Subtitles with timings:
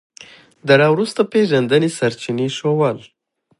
[0.67, 2.97] د راوروسته پېژندنې سرچینې شول